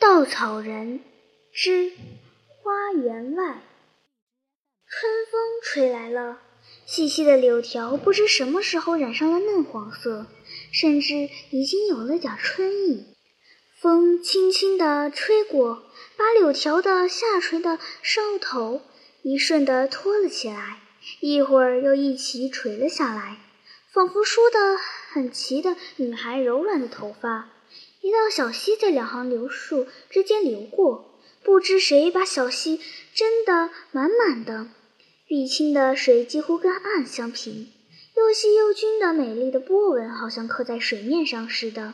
[0.00, 1.00] 稻草人
[1.52, 1.92] 之
[2.48, 3.60] 花园外，
[4.86, 6.40] 春风吹来了，
[6.86, 10.26] 细细的柳条不知什么时候染上了嫩黄色，
[10.72, 13.14] 甚至已经有了点春意。
[13.78, 15.82] 风轻轻地吹过，
[16.16, 18.80] 把柳条的下垂的梢头
[19.22, 20.78] 一瞬地托了起来，
[21.20, 23.36] 一会儿又一起垂了下来，
[23.92, 24.78] 仿佛梳得
[25.12, 27.50] 很齐的女孩柔软的头发。
[28.02, 32.80] 一道小溪在两行柳树之间流过，不知谁把小溪
[33.14, 34.68] 斟得满满的，
[35.26, 37.70] 碧青的水几乎跟岸相平，
[38.16, 41.92] 又细又均的美丽的波纹，好像刻在水面上似的，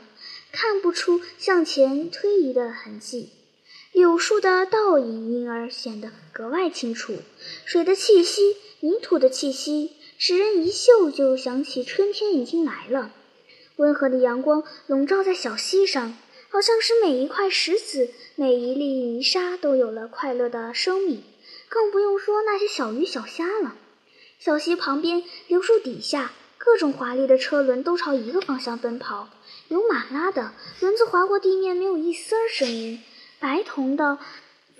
[0.53, 3.29] 看不出向前推移的痕迹。
[3.91, 7.15] 柳树的倒影因而显得格外清楚，
[7.65, 13.11] 水的气息、泥土的气息，使人一嗅就想起春天已经来了。
[13.77, 16.17] 温和的阳光笼罩在小溪上，
[16.49, 21.23] 好像使每一块石子、每一粒泥沙都有了快乐的生命。
[21.69, 23.75] 更不用说那些小鱼小虾了。
[24.39, 29.29] 小溪旁边，柳树底下，各种华丽的车轮都朝一个方向奔跑，
[29.67, 32.99] 有马拉的，轮子划过地面没有一丝儿声音；
[33.39, 34.17] 白铜的，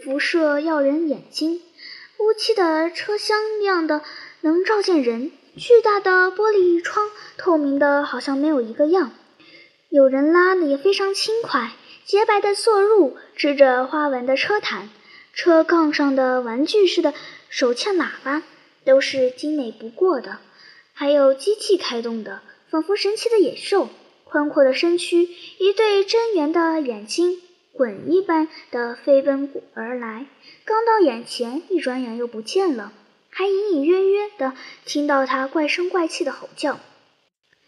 [0.01, 1.61] 辐射耀人眼睛；
[2.19, 4.01] 乌漆的车厢亮的
[4.41, 5.31] 能照见人。
[5.57, 9.11] 巨大的玻璃窗，透明的好像没有一个样。
[9.89, 11.71] 有人拉的也非常轻快，
[12.05, 14.89] 洁白的坐褥支着花纹的车毯，
[15.33, 17.15] 车杠上的玩具似的
[17.49, 18.43] 手欠喇叭
[18.85, 20.37] 都是精美不过的。
[20.93, 23.89] 还有机器开动的，仿佛神奇的野兽，
[24.25, 27.41] 宽阔的身躯，一对真圆的眼睛，
[27.73, 30.27] 滚一般的飞奔而来，
[30.65, 32.93] 刚到眼前，一转眼又不见了。
[33.37, 36.79] 还隐隐约约地听到他怪声怪气的吼叫。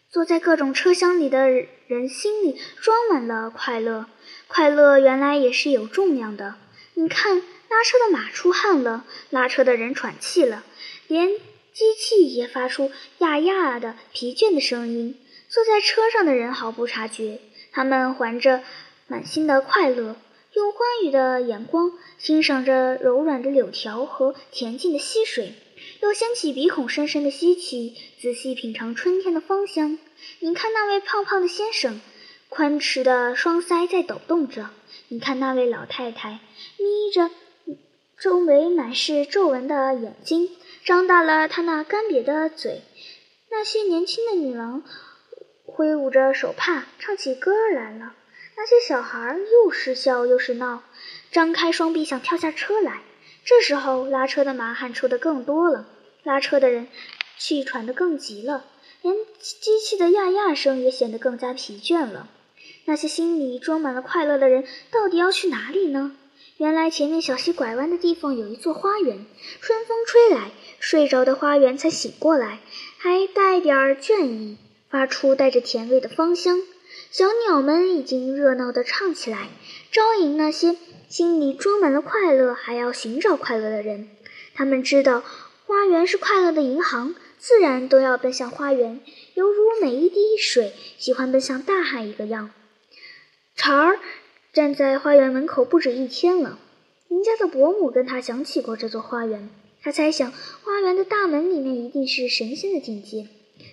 [0.10, 4.08] 坐在各种车厢里的人心里装满了快乐，
[4.48, 6.56] 快乐原来也是有重量的。
[6.96, 10.64] 你看，拉车的马出汗了，拉车的人喘气了，
[11.06, 11.30] 连
[11.72, 15.20] 机器也发出呀呀的疲倦的声音。
[15.50, 17.40] 坐在车上的人毫不察觉，
[17.72, 18.64] 他们怀着
[19.06, 20.16] 满心的快乐。
[20.54, 25.54] 用欢愉的眼光欣赏着柔软的柳条和恬静的溪水，
[26.02, 30.00] 又掀起鼻孔深深的吸气，仔细品尝春天的芳香。
[30.40, 32.02] 你看那位胖胖的先生，
[32.50, 34.72] 宽弛的双腮在抖动着；
[35.10, 36.40] 你看那位老太太，
[36.78, 37.30] 眯着
[38.20, 40.50] 周围满是皱纹的眼睛，
[40.84, 42.82] 张大了她那干瘪的嘴。
[43.52, 44.84] 那些年轻的女郎
[45.66, 48.14] 挥舞着手帕，唱起歌来了。
[48.62, 50.84] 那些小孩又是笑又是闹，
[51.32, 53.04] 张开双臂想跳下车来。
[53.46, 55.88] 这时候，拉车的马汗出的更多了，
[56.24, 56.90] 拉车的人
[57.38, 58.66] 气喘得更急了，
[59.02, 62.28] 连机器的呀呀声也显得更加疲倦了。
[62.84, 66.18] 那些心里装满了快乐的人，到底要去哪里呢？
[66.58, 69.26] 原来，前面小溪拐弯的地方有一座花园。
[69.62, 72.60] 春风吹来，睡着的花园才醒过来，
[72.98, 74.58] 还带点倦意，
[74.90, 76.62] 发出带着甜味的芳香。
[77.12, 79.50] 小鸟们已经热闹地唱起来，
[79.92, 80.76] 招引那些
[81.08, 84.10] 心里装满了快乐还要寻找快乐的人。
[84.54, 85.24] 他们知道，
[85.66, 89.02] 花园是快乐的银行，自然都要奔向花园，
[89.34, 92.52] 犹如每一滴水喜欢奔向大海一个样。
[93.56, 94.00] 茶儿
[94.54, 96.60] 站在花园门口不止一天了。
[97.08, 99.50] 林家的伯母跟他讲起过这座花园，
[99.82, 100.32] 他猜想
[100.64, 103.28] 花园的大门里面一定是神仙的境界，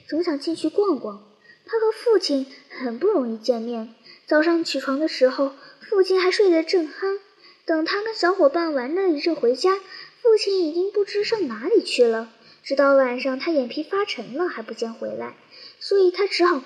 [0.09, 1.26] 总想进去逛逛。
[1.67, 3.95] 他和父亲很不容易见面。
[4.27, 7.19] 早上起床的时候，父亲还睡得正酣。
[7.65, 9.81] 等他跟小伙伴玩了一阵回家，
[10.23, 12.33] 父亲已经不知上哪里去了。
[12.63, 15.37] 直到晚上，他眼皮发沉了还不见回来，
[15.81, 16.63] 所以他只好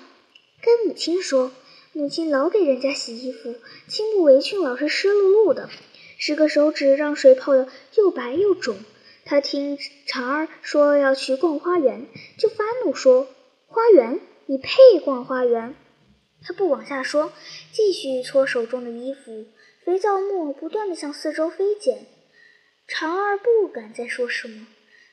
[0.61, 1.51] 跟母亲说
[1.93, 3.55] ：“母亲老给人家洗衣服，
[3.87, 5.69] 青布围裙老是湿漉漉的，
[6.17, 8.77] 十个手指让水泡得又白又肿。”
[9.25, 12.07] 他听长儿说要去逛花园，
[12.37, 13.27] 就发怒说
[13.67, 15.75] ：“花园！”你配逛花园？
[16.43, 17.31] 他不往下说，
[17.71, 19.45] 继续搓手中的衣服，
[19.85, 22.07] 肥皂沫不断地向四周飞溅。
[22.87, 24.67] 长儿不敢再说什么，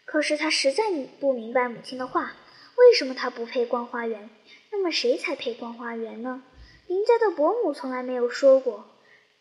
[0.06, 0.84] 可是他实在
[1.20, 2.32] 不明白母亲的话，
[2.76, 4.30] 为什么他不配逛花园？
[4.72, 6.42] 那么谁才配逛花园呢？
[6.86, 8.86] 林家的伯母从来没有说过。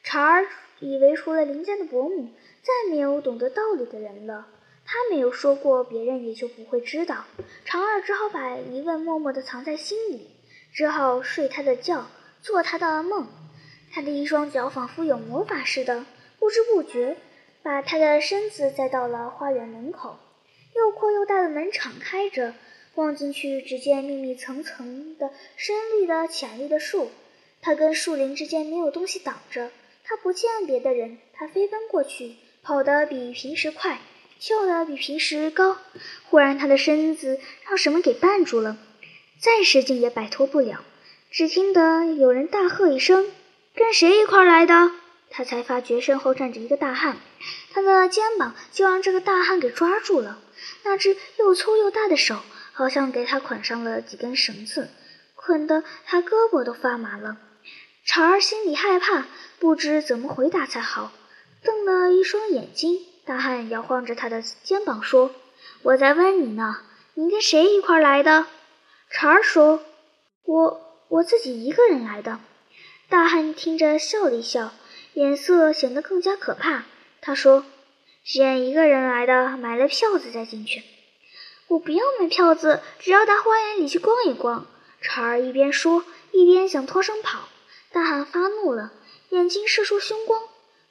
[0.04, 0.46] 长儿
[0.80, 2.30] 以为除了林家的伯母，
[2.62, 4.48] 再没有懂得道理的人了。
[4.90, 7.26] 他没有说过，别人也就不会知道。
[7.66, 10.30] 长儿只好把疑问默默地藏在心里，
[10.74, 12.08] 只好睡他的觉，
[12.42, 13.28] 做他的梦。
[13.92, 16.06] 他的一双脚仿佛有魔法似的，
[16.40, 17.18] 不知不觉
[17.62, 20.18] 把他的身子载到了花园门口。
[20.74, 22.54] 又阔又大的门敞开着，
[22.96, 27.10] 望进去，只见密密层层的深绿的、浅绿的树。
[27.62, 29.70] 他跟树林之间没有东西挡着，
[30.06, 34.00] 他不见别的人，他飞奔过去，跑得比平时快，
[34.40, 35.78] 跳得比平时高。
[36.30, 38.78] 忽然，他的身子让什么给绊住了，
[39.40, 40.84] 再使劲也摆脱不了。
[41.30, 43.30] 只听得有人大喝一声
[43.76, 44.92] ：“跟谁一块来的？”
[45.30, 47.18] 他才发觉身后站着一个大汉，
[47.74, 50.40] 他的肩膀就让这个大汉给抓住了。
[50.84, 52.40] 那只又粗又大的手，
[52.72, 54.90] 好像给他捆上了几根绳子，
[55.36, 57.38] 捆得他胳膊都发麻了。
[58.06, 59.26] 茶儿心里害怕，
[59.60, 61.12] 不知怎么回答才好，
[61.62, 63.02] 瞪了一双眼睛。
[63.28, 65.32] 大汉摇晃着他的肩膀说
[65.84, 66.78] ：“我在问你呢，
[67.14, 68.48] 你跟谁一块来的？”
[69.12, 69.84] 茶儿说
[70.46, 72.40] ：“我我自己一个人来的。”
[73.10, 74.72] 大汉听着笑了一笑。
[75.14, 76.84] 脸色显得更加可怕。
[77.22, 77.66] 他说
[78.24, 80.84] ：“先一个人来的，买了票子再进去。”
[81.68, 84.68] 我不要买票子，只要到花园里去逛一逛。
[85.02, 87.50] 茶儿一边说，一边想脱身跑。
[87.92, 88.94] 大汉发怒了，
[89.30, 90.44] 眼睛射出凶光。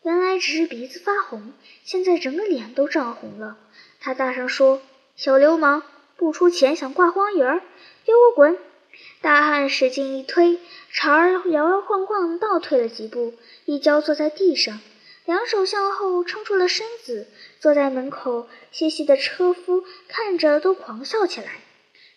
[0.06, 3.58] 原来只是鼻子发红，现在整个脸都涨红了。
[3.99, 4.81] 他大声说
[5.17, 5.82] ：“小流氓，
[6.17, 7.61] 不出钱想挂花园，
[8.05, 8.56] 给我滚！”
[9.20, 10.61] 大汉使劲一推，
[10.93, 14.79] 长儿摇摇晃晃倒退了几步，一跤坐在地上，
[15.25, 17.26] 两手向后撑出了身子，
[17.58, 21.62] 坐在门口歇息的车夫看着都狂笑起来。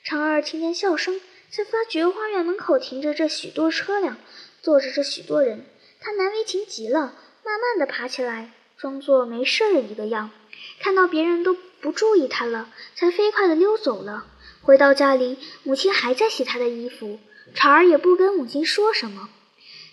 [0.03, 1.19] 长儿听见笑声，
[1.49, 4.15] 才发觉花园门口停着这许多车辆，
[4.61, 5.65] 坐着这许多人，
[5.99, 7.15] 他难为情极了，
[7.45, 10.31] 慢慢的爬起来，装作没事儿一个样，
[10.79, 14.25] 看到别人都不注意他了，才飞快的溜走了。
[14.61, 17.19] 回到家里，母亲还在洗他的衣服，
[17.55, 19.29] 茶儿也不跟母亲说什么。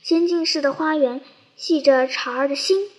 [0.02, 1.20] 仙境似的花园
[1.56, 2.90] 系着茶儿的心，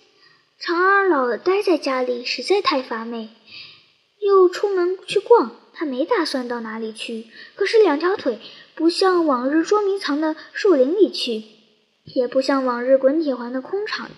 [0.58, 3.28] 长儿老待在家里实在太乏味，
[4.20, 5.56] 又出门去逛。
[5.74, 8.40] 他没打算到哪里去，可是两条腿
[8.74, 11.44] 不像往日捉迷藏的树林里去，
[12.04, 14.10] 也不像往日滚铁环的空场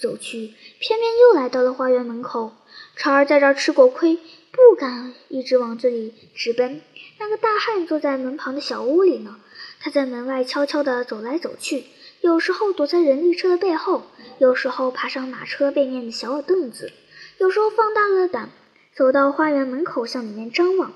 [0.00, 2.52] 走去，偏偏又来到了花园门口。
[2.96, 4.18] 茶儿在这儿吃过亏。
[4.52, 6.80] 不敢一直往这里直奔。
[7.20, 9.38] 那个大汉坐在门旁的小屋里呢，
[9.78, 11.84] 他在门外悄悄地走来走去，
[12.20, 14.02] 有时候躲在人力车的背后，
[14.38, 16.90] 有时候爬上马车背面的小凳子，
[17.38, 18.50] 有时候放大了胆，
[18.92, 20.92] 走到花园门口向里面张望。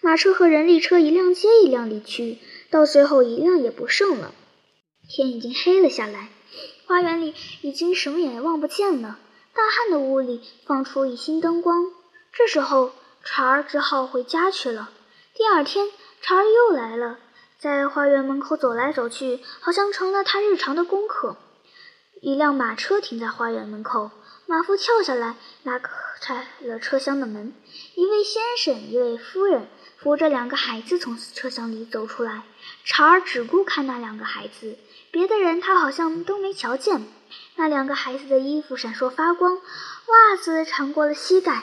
[0.00, 2.38] 马车和人力车一辆接一辆离去，
[2.70, 4.34] 到最后一辆也不剩了。
[5.08, 6.30] 天已经黑了下来，
[6.86, 9.18] 花园里已经什么也望不见了。
[9.54, 11.90] 大汉的屋里放出一星灯光。
[12.32, 12.92] 这时候，
[13.24, 14.90] 茶儿只好回家去了。
[15.34, 15.90] 第二天，
[16.20, 17.18] 茶儿又来了，
[17.58, 21.36] 在花园门口走来走去，好像成了他日常的功课。
[22.20, 24.10] 一辆马车停在花园门口，
[24.46, 27.54] 马夫跳下来，拉开了车厢的门。
[27.94, 29.68] 一位先生，一位夫人，
[29.98, 32.42] 扶着两个孩子从车厢里走出来。
[32.84, 34.78] 茶儿只顾看那两个孩子，
[35.14, 37.04] 别的人他好像都没瞧见。
[37.54, 41.62] 那两个孩子的衣服闪烁发光，袜子长过了膝盖。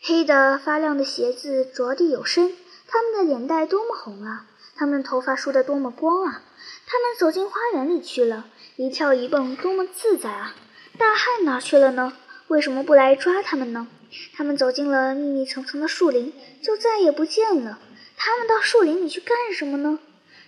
[0.00, 2.52] 黑的发亮的鞋子着地有声，
[2.86, 4.46] 他们的脸蛋多么红啊！
[4.76, 6.42] 他们头发梳得多么光啊！
[6.86, 8.44] 他们走进花园里去了，
[8.76, 10.54] 一跳一蹦，多么自在啊！
[10.96, 12.12] 大汉哪去了呢？
[12.46, 13.88] 为什么不来抓他们呢？
[14.36, 16.32] 他们走进了密密层层的树林，
[16.62, 17.80] 就再也不见了。
[18.16, 19.98] 他们到树林里去干什么呢？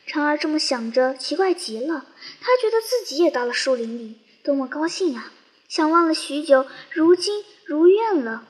[0.06, 2.06] 长儿这么想着，奇怪极了。
[2.40, 5.32] 他觉得自己也到了树林里，多么高兴呀！
[5.68, 8.46] 想望了许久，如今如愿了。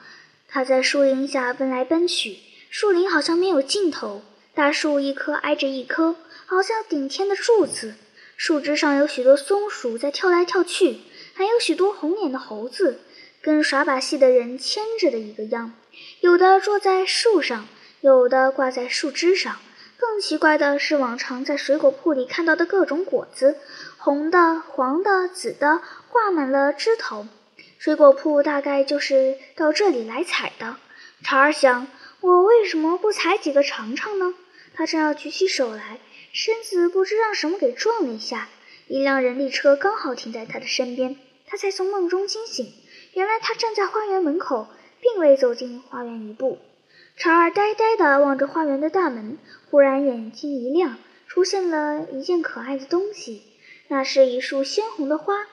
[0.48, 2.36] 他在树荫下奔来奔去，
[2.68, 4.22] 树林好像没有尽头，
[4.54, 7.94] 大树一棵挨着一棵，好像顶天的柱子。
[8.36, 10.98] 树枝上有许多松鼠在跳来跳去，
[11.32, 13.00] 还有许多红脸的猴子，
[13.40, 15.72] 跟耍把戏的人牵着的一个样。
[16.20, 17.66] 有的坐在树上，
[18.02, 19.56] 有的挂在树枝上。
[19.98, 23.56] 更奇怪的是，往常在水果铺里看到的各种果子，
[23.96, 27.26] 红的、黄的、紫的，挂满了枝头。
[27.78, 30.76] 水果铺大概就是到这里来采的。
[31.22, 31.86] 查尔想，
[32.20, 34.34] 我为什么不采几个尝尝呢？
[34.74, 35.98] 他正要举起手来，
[36.32, 38.48] 身子不知让什么给撞了一下，
[38.88, 42.72] 一辆人力车刚好停在他的身边，他才从梦中惊醒。
[43.14, 44.68] 原来他站在花园门口，
[45.00, 46.58] 并未走进花园一步。
[47.16, 49.38] 茶儿呆呆地望着花园的大门，
[49.70, 53.42] 忽然眼睛一亮，出现了一件可爱的东西，
[53.88, 55.46] 那是一束鲜红的花，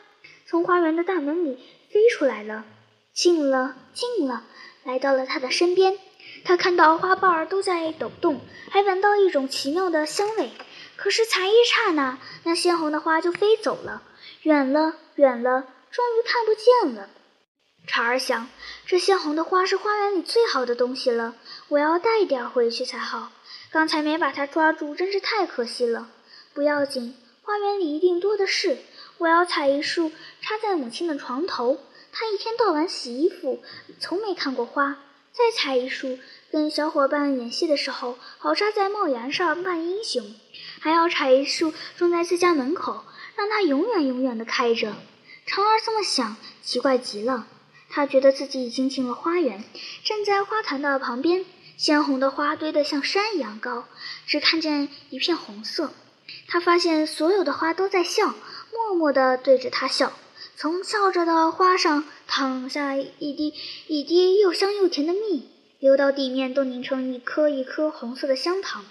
[0.45, 1.57] 从花园的大门里。
[1.89, 2.65] 飞出来了，
[3.13, 4.43] 近了，近了，
[4.83, 5.99] 来到了他的身边。
[6.43, 8.41] 他看到花瓣儿都在抖动，
[8.71, 10.49] 还闻到一种奇妙的香味。
[10.95, 14.01] 可是才一刹那，那鲜红的花就飞走了，
[14.41, 17.09] 远了，远了，终于看不见了。
[17.85, 18.47] 茶儿想，
[18.85, 21.35] 这鲜红的花是花园里最好的东西了，
[21.67, 23.31] 我要带一点回去才好。
[23.71, 26.09] 刚才没把它抓住，真是太可惜了。
[26.53, 28.77] 不要紧，花园里一定多的是。
[29.17, 30.11] 我要采一束
[30.41, 31.79] 插在母亲的床头。
[32.11, 33.61] 她一天到晚洗衣服，
[33.99, 34.97] 从没看过花。
[35.31, 36.19] 再采一束，
[36.51, 40.35] 跟小伙伴演戏的时候，好插在帽檐上扮英雄。
[40.79, 43.03] 还要采一束，种在自家门口，
[43.35, 44.93] 让它永远永远的开着。
[45.45, 47.47] 长儿这么想，奇怪极了。
[47.95, 49.63] 他觉得自己已经进了花园，
[50.03, 51.45] 站在花坛的旁边，
[51.77, 53.85] 鲜红的花堆得像山一样高，
[54.25, 55.93] 只看见一片红色。
[56.47, 58.33] 他发现所有的花都在笑，
[58.71, 60.11] 默默地对着他笑。
[60.55, 63.53] 从笑着的花上淌下一滴
[63.85, 68.83] 一滴又香又甜的蜜，流到地面都凝成一颗一颗红色的香糖。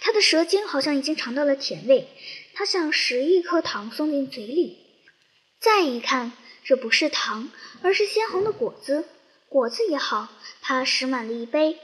[0.00, 2.08] 他的舌尖好像已经尝到了甜味，
[2.54, 4.76] 他想拾一颗糖送进嘴里。
[5.60, 6.32] 再一看。
[6.64, 7.50] 这不是糖，
[7.82, 9.04] 而是鲜红的果子。
[9.48, 10.28] 果子也好，
[10.62, 11.78] 他拾满了一杯。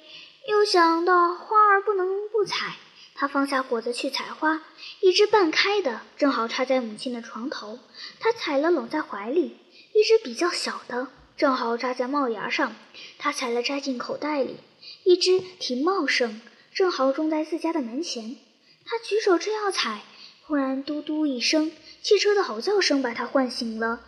[0.46, 2.76] 又想到花儿不能不采，
[3.16, 4.62] 他放下果子去采花。
[5.00, 7.80] 一只半开的，正好插在母亲的床头，
[8.20, 9.56] 他采了拢在怀里；
[9.92, 12.76] 一只比较小的，正好扎在帽檐上，
[13.18, 14.54] 他采了摘进口袋里；
[15.02, 16.40] 一只挺茂盛，
[16.72, 18.36] 正好种在自家的门前。
[18.84, 20.02] 他举手正要采，
[20.46, 24.04] 忽然嘟嘟一声，汽车的吼叫声把他唤醒了。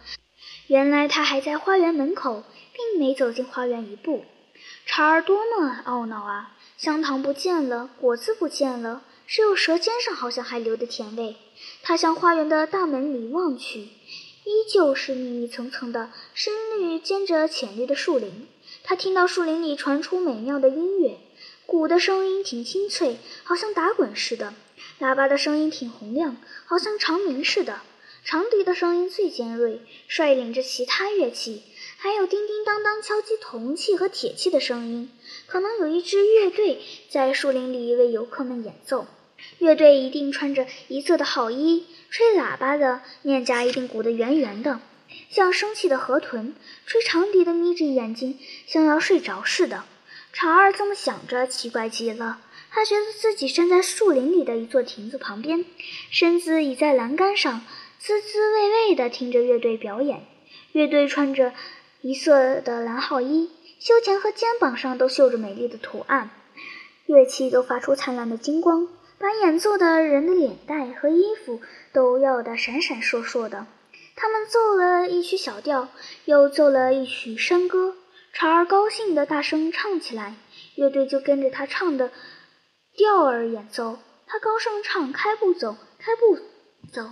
[0.68, 2.44] 原来他还在花园门口，
[2.74, 4.26] 并没走进花园一步。
[4.84, 6.54] 茶儿多么懊恼啊！
[6.76, 11.36] 香糖不见了，果子不见了，只有舌尖上好像还留着甜味。
[11.82, 18.46] 他向花园的大门里望去，依旧是密密层层的深绿兼着浅绿的树林。
[18.84, 21.18] 他听到树林里传出美妙的音乐，
[21.64, 24.52] 鼓的声音挺清脆，好像打滚似的；
[25.00, 27.80] 喇叭的声音挺洪亮，好像长鸣似的。
[28.28, 31.62] 长笛的声音最尖锐，率领着其他乐器，
[31.96, 35.10] 还有叮叮当当敲击铜器和铁器的声音。
[35.46, 39.06] 可能有一支乐队在树林里为游客们演奏。
[39.56, 44.82] 乐队一定穿着一色的号衣，吹喇叭的面颊一定鼓得圆圆的，
[45.30, 46.52] 像生气的河豚；
[46.84, 49.84] 吹长笛的眯着眼睛，像要睡着似的。
[50.34, 52.40] 长二这么想着，奇怪极了。
[52.70, 55.64] 他觉得自己站在树林里的一座亭子旁边，
[56.10, 57.64] 身子倚在栏杆上。
[57.98, 60.24] 滋滋味味地听着乐队表演，
[60.72, 61.52] 乐队穿着
[62.00, 63.50] 一色的蓝号衣，
[63.80, 66.30] 胸前和肩膀上都绣着美丽的图案，
[67.06, 68.86] 乐器都发出灿烂的金光，
[69.18, 71.60] 把演奏的人的脸蛋和衣服
[71.92, 73.66] 都耀得闪闪烁烁的。
[74.14, 75.88] 他们奏了一曲小调，
[76.24, 77.96] 又奏了一曲山歌。
[78.32, 80.36] 潮儿高兴地大声唱起来，
[80.76, 82.12] 乐队就跟着他唱的
[82.94, 83.98] 调儿演奏。
[84.26, 86.38] 他高声唱：“开步走，开步
[86.92, 87.10] 走。”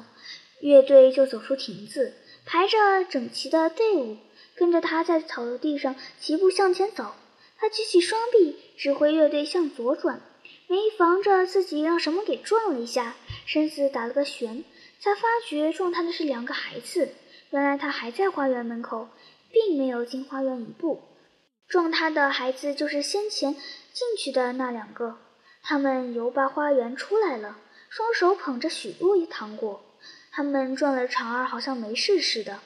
[0.61, 4.17] 乐队就走出亭子，排着整齐的队伍，
[4.55, 7.15] 跟着他在草地上齐步向前走。
[7.59, 10.21] 他举起双臂，指挥乐队向左转，
[10.67, 13.15] 没防着自己让什么给撞了一下，
[13.47, 14.65] 身子打了个旋，
[15.01, 17.09] 才发觉撞他的是两个孩子。
[17.51, 19.09] 原来他还在花园门口，
[19.51, 21.01] 并没有进花园一步。
[21.69, 25.17] 撞他的孩子就是先前进去的那两个，
[25.63, 27.59] 他们由八花园出来了，
[27.89, 29.83] 双手捧着许多糖果。
[30.37, 32.61] 他们撞了长儿，好像没事似的，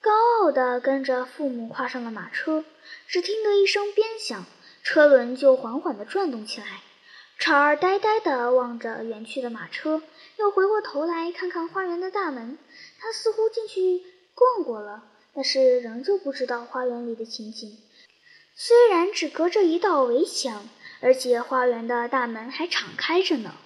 [0.00, 2.64] 高傲地跟着父母跨上了马车。
[3.08, 4.46] 只听得一声鞭响，
[4.84, 6.82] 车轮就缓缓地转动起来。
[7.36, 10.02] 长儿呆呆地望着远去的马车，
[10.36, 12.56] 又回过头来看看花园的大门。
[13.00, 14.04] 他似乎进去
[14.36, 15.02] 逛过了，
[15.34, 17.76] 但是仍旧不知道花园里的情景。
[18.54, 20.68] 虽然只隔着一道围墙，
[21.00, 23.56] 而且花园的大门还敞开着呢。